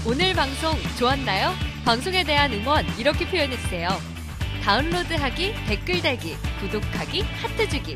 오늘 0.06 0.34
방송 0.34 0.72
좋았나요? 0.98 1.52
방송에 1.86 2.24
대한 2.24 2.52
응원 2.52 2.84
이렇게 2.98 3.26
표현해주세요. 3.26 3.88
다운로드하기, 4.64 5.54
댓글 5.70 6.02
달기, 6.02 6.36
구독하기, 6.60 7.22
하트 7.22 7.70
주기. 7.70 7.96